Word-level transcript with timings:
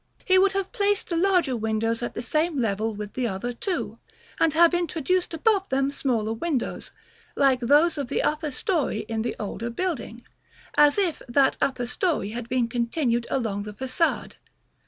He 0.25 0.39
would 0.39 0.53
have 0.53 0.71
placed 0.71 1.09
the 1.09 1.15
larger 1.15 1.55
windows 1.55 2.01
at 2.01 2.15
the 2.15 2.23
same 2.23 2.57
level 2.57 2.95
with 2.95 3.13
the 3.13 3.27
other 3.27 3.53
two, 3.53 3.99
and 4.39 4.51
have 4.53 4.73
introduced 4.73 5.31
above 5.31 5.69
them 5.69 5.91
smaller 5.91 6.33
windows, 6.33 6.89
like 7.35 7.59
those 7.59 7.99
of 7.99 8.09
the 8.09 8.23
upper 8.23 8.49
story 8.49 9.01
in 9.01 9.21
the 9.21 9.35
older 9.39 9.69
building, 9.69 10.25
as 10.75 10.97
if 10.97 11.21
that 11.29 11.55
upper 11.61 11.85
story 11.85 12.29
had 12.29 12.49
been 12.49 12.67
continued 12.67 13.27
along 13.29 13.61
the 13.61 13.75
façade. 13.75 14.37